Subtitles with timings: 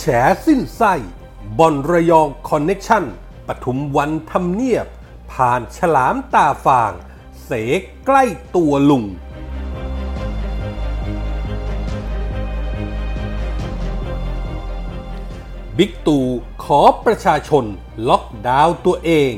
[0.00, 0.04] แฉ
[0.46, 0.94] สิ้นไส้
[1.58, 3.04] บ่อนระยอง connection
[3.46, 4.86] ปทุมวันทำเนียบ
[5.32, 6.92] ผ่านฉลามตาฟาง
[7.44, 8.24] เสกใกล้
[8.56, 9.04] ตัวลุง
[15.76, 16.26] บิ๊กตู่
[16.64, 17.64] ขอประชาชน
[18.08, 19.32] ล็อกดาวน์ตัวเอง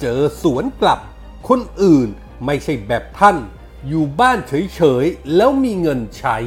[0.00, 1.00] เจอสวนกลับ
[1.48, 2.08] คนอื่น
[2.44, 3.36] ไม่ใช่แบบท่าน
[3.88, 6.38] อยู่บ้านเฉยๆ แล้วมีเงินใช้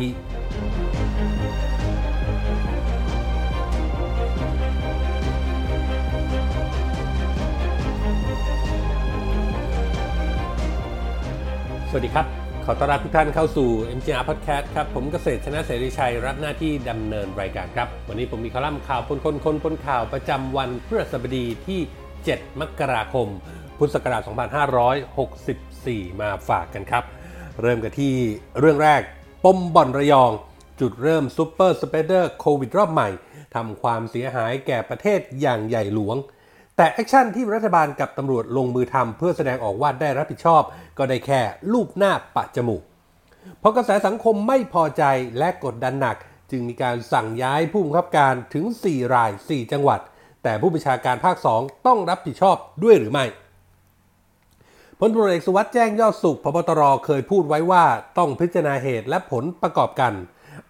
[11.94, 12.28] สวัสดีครับ
[12.66, 21.80] ขอต้อนรับทุกท่านเข้าสู่ MGR Podcast ครับ ผมเกษตรชนะเสรีชัย รับหน้าที่ดำเนินรายการครับ วันนี้ผมมีคอลัมน์ข่าวปนคนคนปนข่าวประจำวันพฤหัสบดีที่
[22.20, 23.28] 7 มกราคม
[23.78, 24.22] พุทธศักราช
[25.02, 27.04] 2564 มาฝากกันครับ
[27.62, 28.14] เริ่มกันที่
[28.60, 29.02] เรื่องแรก
[29.44, 30.32] ปมบ่อนระยอง
[30.80, 33.10] จุดเริ่ม super spreader โควิดรอบใหม่
[33.56, 36.18] ทำความเสียหายแก่ประเทศอย่างใหญ่หลวง
[36.82, 40.62] แต่ action ที่รัฐบาลกับตำรวจลงมือทำเพื่อแสดงออกว่าได้รับผิดชอบ
[40.98, 42.82] ก็ได้แค่ลูบหน้าปะจมูก
[43.60, 45.04] เพราะกระแสสังคมไม่พอใจ
[45.40, 46.18] และกดดันหนัก
[46.52, 50.00] จึงมีการสั่งย้ายผู้บังคับการถึง 4 ราย 4 จังหวัด
[50.44, 53.26] แต่ผู้บัญชาการภาค 2 ต้องรับผิดชอบด้วยหรือไม่
[55.00, 57.86] พลตำรวจเอกสุวัสด์แจ้งยอดสุขพบตรเคยพูดไว้ว่า
[58.18, 60.14] ต้องพิจารณาเหตุและผลประกอบกัน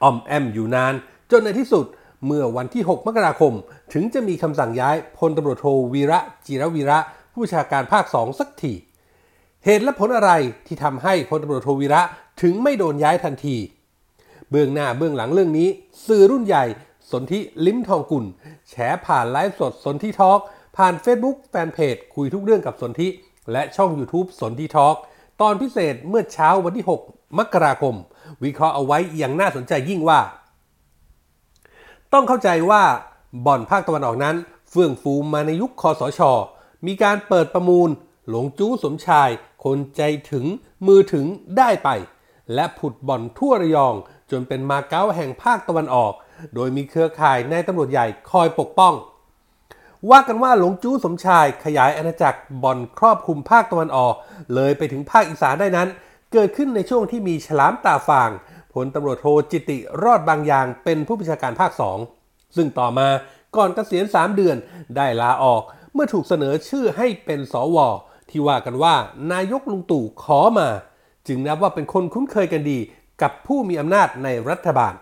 [0.04, 0.94] อ่อมแอมอยู่นาน
[1.32, 1.86] จนในที่สุด
[2.26, 3.54] เมื่อวันที่ 6 มกราคม
[3.94, 7.00] ถึงจะมีคำสั่งย้ายพลตำรวจโทวีระ จิรวีระ
[7.34, 8.74] ผู้ชาการภาค2สักที
[9.66, 10.32] เหตุและผลอะไร
[10.68, 12.02] ที่ทำให้พลตำรวจโทวีระ
[12.42, 13.56] ถึงไม่โดนย้ายทันที
[14.50, 15.68] เบื้องหน้าเบื้องหลังเรื่องนี้
[16.08, 16.66] สื่อรุ่นใหญ่
[17.12, 18.26] สนธิลิ้มทองกุล
[18.70, 18.74] แฉ
[19.06, 20.40] ผ่านไลฟ์สดสนธิทอล์ก
[20.78, 23.08] ผ่าน Facebook แฟนเพจคุยทุกเรื่องกับสนธิ
[23.52, 24.96] และช่อง YouTube สนธิทอล์ก
[25.42, 27.96] ตอนพิเศษเมื่อเช้าวันที่ 6 มกราคม
[28.44, 30.20] วิเคราะห์เอาไว้อย่างน่าสนใจยิ่งว่า
[32.14, 32.84] ต้องเข้าใจว่า
[33.46, 34.36] บ่อนภาคตะวันออกนั้น
[34.70, 36.22] เฟื่องฟูมาในยุคคอสช
[36.86, 37.90] มีการเปิดประมูล
[38.30, 39.30] หลงจู้สมชาย
[39.64, 40.02] คนใจ
[40.32, 40.46] ถึง
[40.88, 41.26] มือถึง
[41.58, 41.90] ได้ไป
[42.54, 43.96] และผุดบ่อนทั่วระยอง
[44.32, 46.14] จนเป็นมาเก๊าแห่งภาคตะวันออก
[46.56, 48.94] โดยมีเครือข่ายนายตำรวจใหญ่คอยปกป้อง
[50.10, 54.14] ว่ากันว่าหลงจู้สมชายขยายอาณาจักรบ่อนครอบคลุมภาคตะวันออก
[54.54, 55.88] เลยไปถึงภาคอีสานได้นั้น
[56.34, 58.30] เกิดขึ้นในช่วงที่มีฉลามตาฟาง
[58.74, 61.72] พลตำรวจโทจิติรอดบางอย่างเป็นผู้บัญชาการภาค
[62.14, 63.08] 2ซึ่งต่อมา
[63.56, 64.58] ก่อนเกษียณ 3 เดือน
[64.96, 65.62] ได้ลาออก
[65.94, 67.78] เมื่อถูกเสนอชื่อให้เป็นสว
[68.30, 68.96] ที่ว่ากันว่า
[69.32, 70.70] นายกลุงตู่ขอมา
[71.28, 72.80] จึงนับว่าเป็นคนคุ้นเคยกันดี
[73.22, 74.94] กับผู้มีอำนาจในรัฐบาล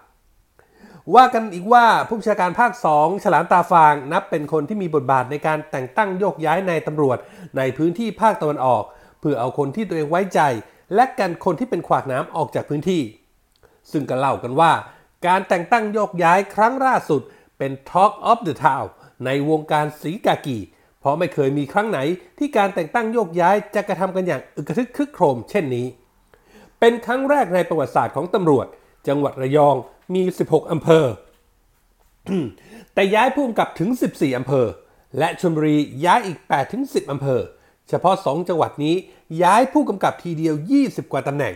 [1.15, 7.17] ว่ากันอีกว่าผู้บัญชาการภาค2ฉลามตาฟางนับเป็นคนที่มีบทบาทในการแต่งตั้งโยกย้ายนายตำรวจ
[7.57, 8.83] ในพื้นที่ภาคตะวันออก
[9.19, 10.41] เพื่อเอาคนที่ตัวเองไว้ใจ
[10.95, 13.01] และกันคนที่เป็นขวากน้ำออกจากพื้นที่
[13.91, 14.71] ซึ่งก็เล่ากันว่า
[15.27, 17.21] การแต่งตั้งโยกย้ายครั้งล่าสุด
[17.57, 18.87] เป็น Talk of the Town
[19.25, 20.57] ในวงการสีกากี
[20.99, 21.99] เพราะไม่เคยมีครั้งไหน
[22.37, 25.87] ที่การแต่งตั้งโยกย้ายจะกระทำกันอย่างอึกระทึกคึกโครมเช่นนี้
[26.79, 28.67] เป็นครั้งแรกในประวัติศาสตร์ของตำรวจ
[29.07, 29.75] จังหวัดระยอง
[30.13, 31.05] มี 16 อำเภอ
[32.93, 34.67] แต่ย้ายผู้กำกับถึง 14 อำเภอ
[35.17, 37.41] และชลบุรีย้ายอีก 8 ถึง 10 อำเภอ
[37.89, 38.95] เฉพาะ 2 จังหวัดนี้
[39.43, 41.53] ย้ายผู้กำกับทีเดียว 20 กว่าตำแหน่ง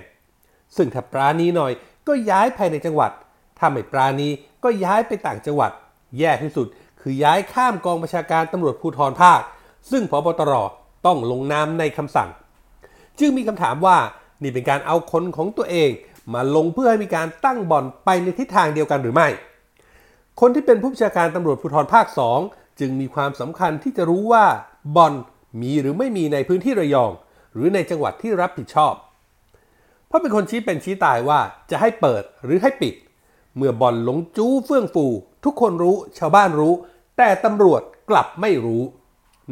[0.75, 1.71] ซึ่งถ้าปราณีหน่อย
[2.07, 3.11] ก็ย้ายภายในจังหวัด
[3.57, 4.29] ถ้าไม่ปราณี
[4.63, 5.71] ก็ย้ายไปต่างจังหวัด
[6.17, 6.67] แย่ที่สุด
[7.01, 9.39] คือย้ายข้ามกองบัญชาการตำรวจภูธรภาค
[9.91, 10.53] ซึ่งพบตร
[11.05, 12.29] ต้องลงนามในคำสั่ง
[13.19, 13.97] จึงมีคำถามว่า
[14.41, 15.89] นี่เป็นการเอาคนของตัวเอง
[16.33, 19.27] มาลงเพื่อให้มีการตั้งบ่อนไปในทิศทางเดียวกันหรือไม่
[20.39, 22.05] คนที่เป็นผู้บัญชาการตำรวจภูธรภาค
[22.43, 24.45] 2 จึงมีความสำคัญที่จะรู้ว่า
[24.95, 25.13] บ่อน
[25.61, 27.11] มีหรือไม่มีในพื้นที่ระยอง
[27.53, 28.93] หรือในจังหวัดที่รับผิดชอบ
[30.13, 31.39] ราะเป็นคนชี้เป็นชี้ตายว่า
[31.71, 32.95] จะให้เปิดหรือให้ปิด
[33.55, 35.05] เมื่อบ่อนหลงจู้เฟื่องฟู
[35.45, 36.73] ทุกคนรู้ชาวบ้านรู้
[37.17, 38.83] แต่ตำรวจกลับไม่รู้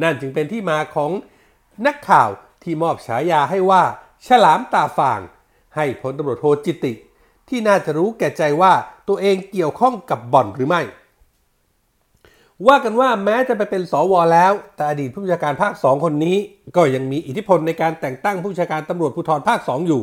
[0.01, 1.11] นั่นจึงเป็นที่มาของ
[1.85, 2.29] นักข่าว
[2.63, 3.83] ที่มอบฉายาให้ว่า
[4.27, 5.19] ฉลามตาฟาง
[5.75, 6.93] ให้พลตำรวจโทจิติ
[7.49, 8.73] ที่น่าจะรู้แก่ใจว่า
[9.07, 10.81] ตัวเองเกี่ยวข้องกับบ่อนหรือไม่
[12.67, 16.37] ว่ากันว่าแม้จะไปเป็นสวแล้ว แต่อดีตผู้บัญชาการภาค2คนนี้
[16.75, 20.01] ก็ยังมีอิทธิพลในการแต่งตั้งผู้บัญชาการตำรวจภูธรภาค2อยู่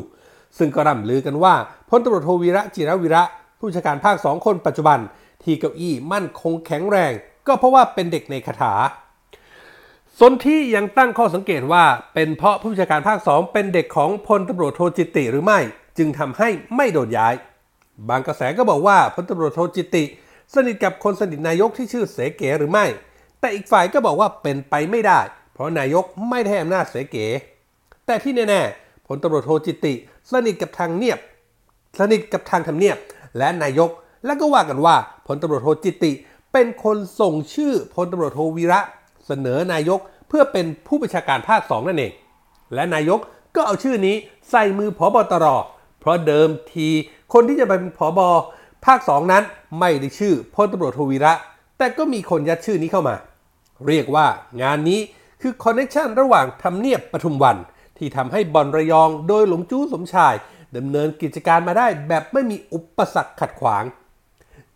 [0.59, 1.55] ซึ่งก็ร่ำลือกันว่า
[1.89, 3.23] พลตำรวจโทวีระจิรวีระ
[3.61, 4.99] ผู้ชาการภาค2คนปัจจุบัน
[5.43, 7.13] ที่เก้าอี้มั่นคงแข็งแรง
[7.47, 8.75] ก็เพราะว่าเป็นเด็กในคาถา
[10.19, 11.85] สนที่ยังตั้งข้อสังเกตว่า
[12.15, 15.59] เป็นเพราะผู้ชาการภาค2เป็นเด็กของพลตำรวจโทจิติหรือไม่
[15.99, 17.35] จึงทำให้ไม่โดนย้าย
[18.09, 20.05] บางกระแสก็บอกว่าพลตำรวจโทจิติ
[20.55, 22.87] สนิทกับคนสนิทนายกที่ชื่อเสเก๋หรือไม่
[23.41, 25.21] แต่อีกฝ่ายก็บอกว่าเป็นไปไม่ได้
[25.53, 27.27] เพราะนายกไม่ได้อำนาจเสเก๋
[28.07, 29.95] แต่ที่แน่ๆพลตำรวจโทจิติ
[30.33, 31.19] สนิทกับทางเนียบ
[31.99, 32.97] สนิทกับทางทำเนียบ
[33.39, 33.91] และนายก
[34.25, 34.97] และก็ว่ากันว่า
[35.27, 36.13] พลตำรวจโทจิติ
[36.53, 38.81] เป็นคนส่งชื่อพลตำรวจโทวีระ
[39.27, 42.13] เสนอนายกเพื่อเป็นผู้บัญชาการภาคสองนั่นเอง
[42.75, 43.19] และนายก
[43.57, 44.17] ก็เอาชื่อนี้
[44.51, 45.47] ใส่มือผบตร
[46.01, 46.89] เพราะเดิมที
[47.33, 48.21] คนที่จะไปเป็นผบ
[48.87, 49.43] ภาคสองนั้น
[49.81, 51.33] ไม่ได้ชื่อพลตำรวจโทวีระ
[51.79, 53.15] แต่ก็มีคนยัดชื่อนี้เข้ามา
[53.87, 54.27] เรียกว่า
[54.63, 55.01] งานนี้
[55.43, 57.57] คือ connection ระหว่างทำเนียบปทุมวัน
[57.99, 60.35] ที่ทำให้บ่อนระยองโดยหลงจู้สมชาย
[60.77, 63.85] ดำเนินกิจการมาได้แบบไม่มีอุปสรรคขัดขวาง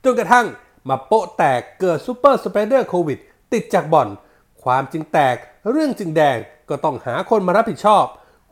[0.04, 0.46] จนกระทั่ง
[0.88, 3.18] มาโป๊ะแตกเกิด super spreader โควิด
[3.52, 4.08] ติดจากบ่อน
[4.62, 5.36] ความจึงแตก
[5.70, 6.36] เรื่องจึงแดง
[6.68, 8.04] ก็ต้องหาคนมารับผิดชอบ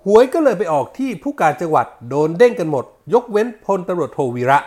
[0.04, 2.84] หวยก็เลยไปออกที่ผู้การจังหวัดโดนเด้งกันหมด
[3.14, 4.58] ยกเว้นพลตำรวจโทวีระ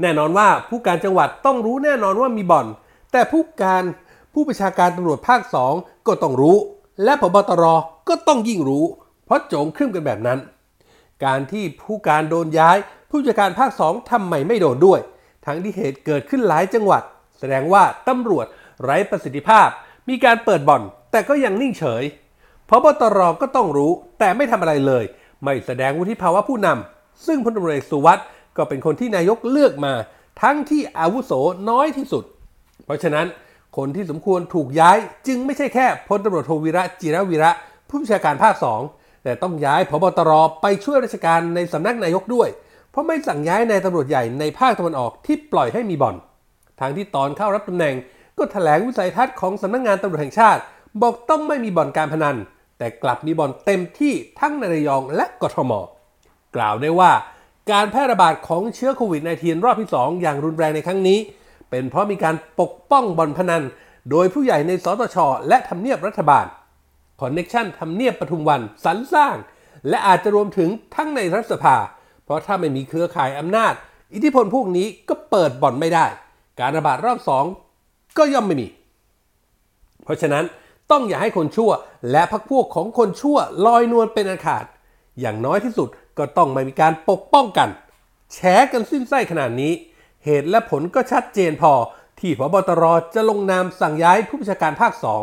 [0.00, 2.66] แน่นอนว่าผู้การจังหวัดต้องรู้แน่นอนว่ามีบ่อน
[3.12, 3.84] แต่ผู้การ
[4.32, 5.72] ผู้ประชาการตำรวจภาคสอง
[6.06, 6.56] ก็ต้องรู้
[7.04, 7.64] และพบตร
[8.08, 8.84] ก็ต้องยิ่งรู้
[9.24, 10.38] เพราะโจงครึ่มกันแบบนั้น
[11.24, 12.76] การที่ผู้การโดนย้าย
[13.10, 15.00] ผู้จัดการภาคสองทำไมไม่โดนด้วย
[15.46, 17.02] ทั้งที่เหตุเกิดขึ้นหลายจังหวัด
[17.38, 18.46] แสดงว่าตำรวจ
[18.82, 19.68] ไร้ประสิทธิภาพ
[20.08, 22.04] มีการเปิดบ่อน แต่ก็ยังนิ่งเฉย
[22.68, 25.04] พบตรก็ต้องรู้ แต่ไม่ทำอะไรเลย
[25.44, 29.92] ไม่แสดงวุฒิภาวะผู้นำซึ่งพลตำรวจเอกสุวัสด์ก็เป็นคนที่นายกเลือกมา
[30.42, 31.32] ทั้งที่อาวุโส
[31.70, 32.24] น้อยที่สุด
[32.84, 33.26] เพราะฉะนั้น
[33.78, 37.50] คนที่สมควรถูกย้ายจึงไม่ใช่แค่พลตำรวจโทวีระจิรวีระ
[37.88, 38.54] ผู้บัญชาการภาค
[38.90, 40.32] 2แต่ต้องย้ายพบตร
[40.62, 42.48] ไปช่วยราชการในสำนักนายกด้วย
[42.90, 46.16] เพราะไม่สั่งย้ายนายตำรวจใหญ่ในภาคตะวันออกที่ปล่อยให้มีบ่อน
[46.80, 47.94] ทางที่ตอนเข้ารับตำแหน่ง
[48.38, 50.60] ก็ถแถลงวิสัยทัศน์ของสำนักงงานตำรวจแห่งชาติ
[51.02, 52.36] บอกต้องไม่มีบ่อนการพนัน
[52.78, 55.72] แต่กลับมีบ่อนเต็มที่ทั้งในระยองและกทม
[56.56, 57.12] กล่าวได้ว่า
[57.70, 61.18] การแพร่ระบาดของเชื้อโควิด -19 รอบที่ 2 อย่างรุนแรงในครั้งนี้
[61.70, 63.62] เป็นเพราะมีการปกป้องบ่อนพนัน
[64.10, 65.16] โดยผู้ใหญ่ในสตช
[65.48, 66.46] และทำเนียบรัฐบาล
[67.20, 69.36] connection ทำเนียบปทุมวันสรรสร้าง
[69.88, 71.76] และอาจจะรวมถึงทั้งในรัฐสภา
[72.24, 73.74] เพราะถ้าไม่มีเครือข่ายอำนาจ
[74.14, 76.06] อิทธิพลพวกนี้ก็เปิดบ่อนไม่ได้
[76.60, 77.44] การระบาดรอบสอง
[78.18, 78.68] ก็ย่อมไม่มี
[80.04, 80.44] เพราะฉะนั้น
[80.90, 81.70] ต้องอย่าให้คนชั่ว
[82.10, 83.36] และพรรคพวกของคนชั่ว
[83.66, 84.64] ลอยนวลเป็นอันขาด
[85.20, 85.88] อย่างน้อยที่สุด
[86.18, 87.68] ก็ต้องไม่มีการปกป้องกัน
[88.34, 88.38] แฉ
[88.72, 89.72] กันสิ้นไส้ขนาดนี้
[90.24, 91.72] เหตุและผลก็ชัดเจนพอ
[92.20, 92.84] ที่ผบตร
[93.14, 95.16] จะลงนามสั่งย้ายผู้บัญชาการภาคสอ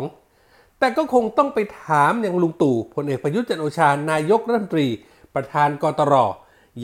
[0.78, 4.88] แต่ก็คงต้องไปถามอย่างลุงตู่พลเอกประยุทธ์จันโอชานายกรัฐมนตรี
[5.34, 6.14] ประธานกตร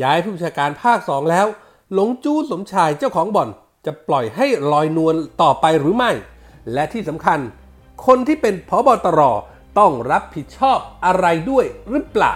[0.03, 1.47] ย้ายผู้บัญชาการภาคสองแล้ว
[1.95, 3.49] หลงจู้สมชายเจ้าของบ่อน
[3.87, 6.11] จะปล่อยให้ลอยนวลต่อไปหรือไม่
[6.73, 7.39] และที่สำคัญ
[8.07, 9.21] คนที่เป็นพบตร
[9.79, 12.35] ต้องรับผิดชอบอะไรด้วยหรือเปล่า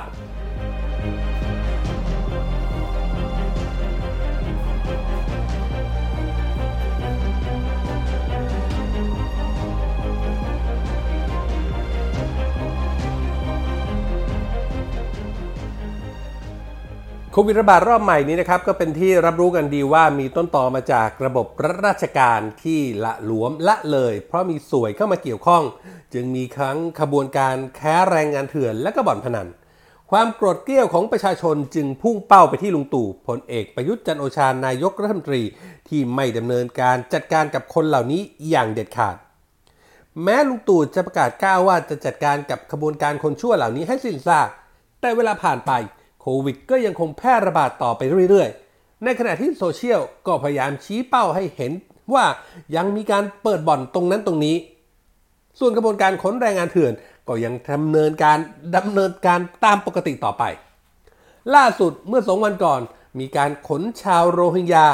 [17.39, 25.63] ควิดระบาดรอบใหม่นี้นะครับก็เป็นที่รับรู้กันดีว่ามีต้นต่อมาจากระบบรัฐราชการที่ละหลวมละเลย เพราะมีสวยเข้ามาเกี่ยวข้อง
[26.15, 29.49] จึงมีครั้งขบวนการแค้แรงงานเถื่อนและก็บ่อนพนัน
[30.11, 35.43] ความโกรธเกรี้ยวของประชาชนจึงพุ่งเป้าไปที่ลุงตู่พลเอกประยุทธ์จันโอชานายกรัฐมนตรี
[35.89, 39.17] ที่ไม่ดำเนินการจัดการกับคนเหล่านี้อย่างเด็ดขาด
[40.23, 44.49] แม้ลุงตู่จะประกาศก้าวว่าจะจัดการกับขบวนการคนชั่วเหล่านี้ให้สิ้นซาก
[45.01, 45.73] แต่เวลาผ่านไป
[46.27, 51.73] ควิดก็ยังคงแพร่ระบาดต่อไปเรื่อยๆ ในขณะที่โซเชียลก็พยายามชี้เป้าให้เห็น
[52.15, 52.25] ว่า
[52.77, 54.57] ยังมีการเปิดบ่อนตรงนั้นตรงนี้
[55.59, 56.93] ส่วนกระบวนการขนแรงงานเถื่อน
[57.29, 58.39] ก็ยังดำเนินการ
[58.77, 60.43] ดำเนินการตามปกติต่อไป
[61.55, 62.81] ล่าสุดเมื่อสองวันก่อน
[63.19, 64.87] มีการขนชาวโรฮิงญา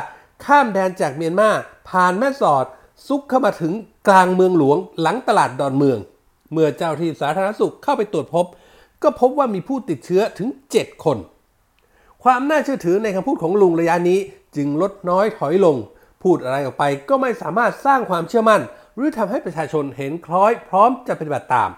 [0.44, 1.50] ข้ามแดนจากเมียนมา
[1.88, 2.66] ผ่านแม่สอด
[3.06, 3.72] ซุกเข้ามาถึง
[4.08, 5.98] กลางเมืองหลวงหลังตลาดดอนเมือง
[6.52, 8.46] เมื่อเจ้าที่สาธารณสุขเข้าไปตรวจพบ
[9.02, 11.18] ก็พบว่ามีผู้ติดเชื้อถึง 7 คน
[12.23, 14.18] ความน่าเชื่อถือในคำพูดของลุงระยะนี้
[14.56, 15.76] จึงลดน้อยถอยลง
[16.23, 18.62] พูดอะไรออกไปก็ไม่สามารถสร้างความเชื่อมั่น
[18.97, 21.71] หรือทำให้ประชาชนเห็นคล้อยพร้อมจะปฏิบัติตาม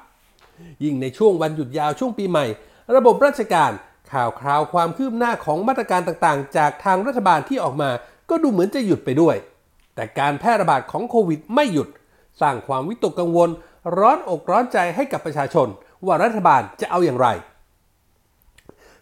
[0.85, 2.45] ยิ่งในช่วงวันหยุดยาวช่วงปีใหม่
[2.97, 3.71] ระบบราชการ
[4.13, 7.91] ข่าวคราวความคืบหน้าของมาตรการต่างๆ จากทางรัฐบาลที่ออกมา
[8.31, 9.37] ก็ดูเหมือนจะหยุดไปด้วย
[9.95, 11.89] แต่การแพร่ระบาดของโควิดไม่หยุด
[12.41, 13.49] สร้างความวิตกกังวล
[13.99, 15.69] ร้อนอกร้อนใจให้กับประชาชน
[16.07, 17.29] ว่ารัฐบาลจะเอาอย่างไร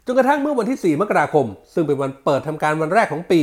[0.06, 3.40] จนกระทั่งเมื่อวันที่ 4 มกราคม ซึ่งเป็นวันเปิดทำการวันแรกของปี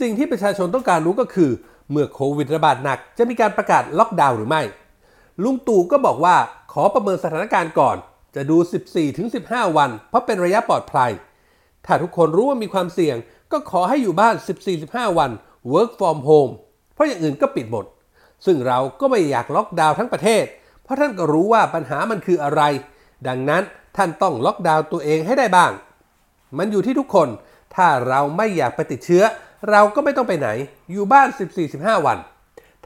[0.00, 1.50] สิ่งที่ประชาชนต้องการรู้ก็คือ
[1.90, 4.62] เมื่อโควิดระบาดหนัก จะมีการประกาศล็อกดาวน์หรือไม่
[5.42, 6.36] ลุงตู่ก็บอกว่า
[6.72, 7.96] ขอประเมินสถานการณ์ก่อน
[8.34, 8.56] จะดู
[9.16, 11.10] 14-15 วัน เพราะเป็นระยะปลอดภัย
[11.86, 13.16] ถ้าทุกคนรู้ว่ามีความเสี่ยง
[13.52, 14.34] ก็ขอให้อยู่บ้าน
[14.76, 15.30] 14-15 วัน
[15.72, 16.52] work from home
[16.94, 17.84] เพราะอย่างอื่นก็ปิดหมด
[18.46, 20.44] ซึ่งเราก็ไม่อยากล็อกดาวน์ทั้งประเทศ
[20.82, 22.62] เพราะท่านก็รู้ว่าปัญหามันคืออะไร
[23.28, 23.62] ดังนั้น
[23.96, 25.72] ท่านต้องล็อกดาวน์ตัวเองให้ได้บ้าง
[26.58, 27.28] มันอยู่ที่ทุกคน
[27.74, 29.22] ถ้าเราไม่อยากไปติดเชื้อ
[29.70, 30.48] เราก็ไม่ต้องไปไหน
[30.90, 31.28] อยู่บ้าน
[31.66, 32.18] 14-15 วัน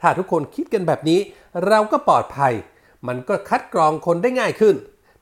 [0.01, 1.19] ถ้าทุกคนคิดกันแบบนี้
[1.67, 2.53] เราก็ปลอดภัย
[3.07, 4.75] มันก็คัดกรองคนได้ง่ายขึ้น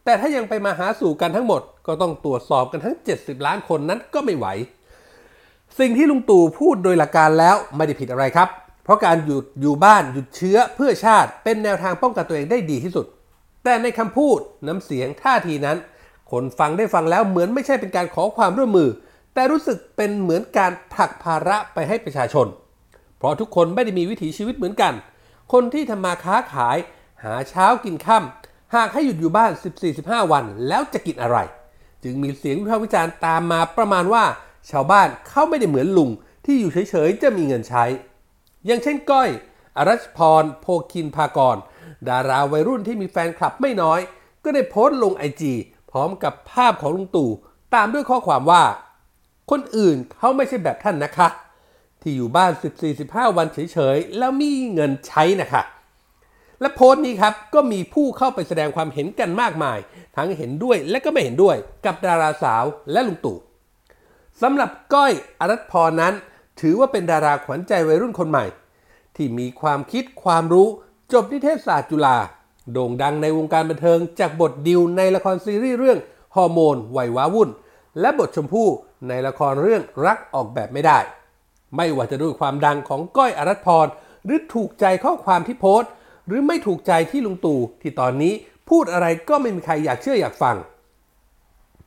[0.04, 4.48] แต่ถ้ายังไปมาหาสู่กันทั้งหมด ก็ต้องตรวจสอบกันทั้ง 70 ล้านคนนั้นก็ไม่ไหว
[5.80, 8.50] สิ่งที่ลุงตู่พูดโดยหลักการแล้วไม่ได้ผิดอะไรครับ
[8.84, 13.06] เพราะการหยุดอยู่บ้านหยุดเชื้อเพื่อชาติเป็นแนวทางป้องกันตัวเองได้ดีที่สุด
[13.64, 15.78] แต่ในคำพูดน้ำเสียงท่าทีนั้น
[16.32, 18.90] คนฟังได้ฟังแล้วเหมือนไม่ใช่เป็นการขอความร่วมมือ
[19.34, 22.48] แต่รู้สึกเป็นเหมือนการผลักภาระไปให้ประชาชน
[23.18, 24.94] เพราะทุกคนไม่ได้มีวิถีชีวิตเหมือนกัน
[25.54, 26.78] คนที่ทำมาค้าขาย
[27.24, 29.52] หาเช้ากินค่ำหากให้หยุดอยู่บ้าน
[29.92, 31.38] 14-15 วัน แล้วจะกินอะไร
[32.04, 34.24] จึงมีเสียงวิพากษ์วิจารณ์ตามมาประมาณว่า
[34.72, 36.10] ชาวบ้านเขาไม่ได้เหมือนลุง
[36.46, 37.86] ที่อยู่เฉยๆจะมีเงินใช้
[38.66, 39.30] อย่างเช่นก้อย
[39.78, 41.58] อรัชพรโพคินพากร
[42.10, 44.00] ดาราวัยรุ่นที่มีแฟนคลับไม่น้อย
[44.44, 45.54] ก็ได้โพสต์ลงไอจี
[45.92, 47.30] พร้อมกับภาพของลุงตู่
[47.76, 48.64] ตามด้วยข้อความว่า
[49.52, 51.28] คนอื่นเขาไม่ใช่แบบท่านนะคะ
[52.02, 52.52] ที่อยู่บ้าน
[52.94, 55.64] 14-15 วันเฉยๆ แล้วมีเงินใช้นะคะ
[56.62, 59.78] และโพสต์นี้ครับก็มีผู้เข้าไปแสดงความเห็นกันมากมาย
[60.16, 63.38] ทั้งเห็นด้วยและก็ไม่เห็นด้วยกับดาราสาวและลุงตู่
[64.42, 66.14] สำหรับก้อยอรัชพรนั้น
[66.62, 68.46] ถือว่าเป็นดาราขวัญใจวัยรุ่นคนใหม่
[69.16, 70.68] ที่มีความคิดความรู้
[71.14, 72.18] จบนิเทศศาสตร์จุฬา
[72.72, 76.00] โด่งดังในวงการบันเทิง จากบทดิวในละครซีรีส์เรื่อง
[76.36, 77.50] ฮอร์โมนวัยว้าวุ่น
[78.00, 78.70] และบทชมพู่
[79.08, 81.00] ในละครเรื่องรักออกแบบไม่ได้
[81.76, 83.88] ไม่ว่าจะด้วยความดังของก้อยอรัชพร
[84.26, 85.92] หรือถูกใจข้อความที่โพสต์
[86.28, 88.34] หรือไม่ถูกใจที่ลุงตู่ที่ตอนนี้
[88.70, 90.56] พูดอะไรก็ไม่มีใครอยากเชื่ออยากฟัง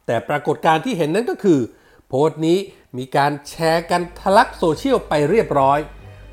[0.07, 1.61] แต่ปรากฏการที่เห็นนั้นก็คือ
[2.09, 2.59] โพสต์นี้
[2.99, 5.79] มีการแชร์กันทะลักโซเชียลไปเรียบร้อย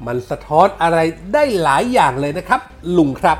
[0.06, 0.98] มันสะท้อนอะไร
[1.34, 2.62] ได้หลายอย่างเลยนะครับ
[2.98, 3.39] ลุงครับ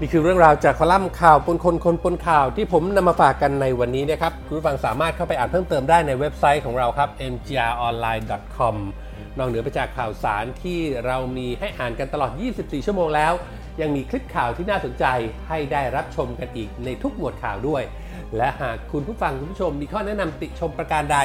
[0.00, 8.76] นี่คือเรื่องราวจากคอลัมน์ข่าวปนคนคนปนข่าวที่ผมนำมาฝากกันในวันนี้นะครับ คุณผู้ฟังสามารถเข้าไปอ่านเพิ่มเติมได้ในเว็บไซต์ของเราครับ mgronline.com
[9.38, 13.32] นอกเหนือไปจากข่าวสารที่เรามีให้อ่านกันตลอด 24 ชั่วโมงแล้ว
[13.80, 15.04] ยังมีคลิปข่าวที่น่าสนใจ
[15.48, 17.82] ให้ได้รับชมกันอีกในทุกหมวดข่าวด้วย
[18.36, 21.18] และหากคุณผู้ฟังคุณผู้ชมมีข้อแนะนำติชมประการใด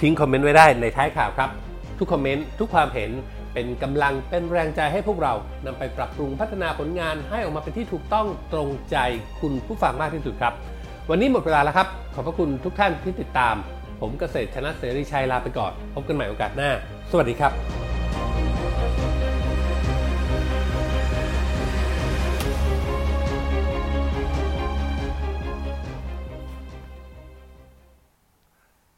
[0.00, 1.50] ทิ้งคอมเมนต์ไว้ได้ในท้ายข่าวครับ
[1.98, 3.10] ทุกคอมเมนต์ทุกความเห็น
[3.54, 5.34] เป็นกำลังเป็นแรงใจให้พวกเรา
[5.66, 8.96] นำไปปรับปรุงพัฒนาผลงานให้ออกมาเป็นที่ถูกต้องตรงใจ
[9.40, 10.52] คุณผู้ฟังมากที่สุดครับ
[11.10, 13.54] วันนี้หมดเวลาแล้วครับ ขอบพระคุณทุกท่านที่ติดตาม
[14.00, 16.70] ผมเกษตรชนะเสรีชัยลาไปก่อน พบกันใหม่โอกาสหน้า
[17.10, 17.77] สวัสดีครับ